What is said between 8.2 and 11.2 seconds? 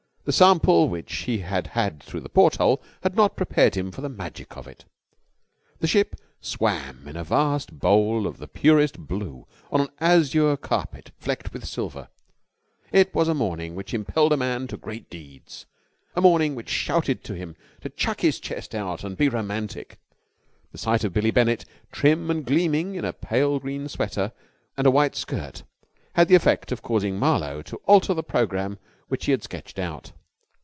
of the purest blue on an azure carpet